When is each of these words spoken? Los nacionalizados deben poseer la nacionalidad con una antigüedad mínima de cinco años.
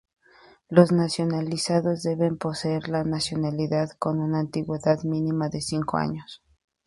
Los 0.67 0.91
nacionalizados 0.91 2.01
deben 2.01 2.39
poseer 2.39 2.89
la 2.89 3.03
nacionalidad 3.03 3.91
con 3.99 4.19
una 4.19 4.39
antigüedad 4.39 5.03
mínima 5.03 5.47
de 5.49 5.61
cinco 5.61 5.97
años. 5.97 6.41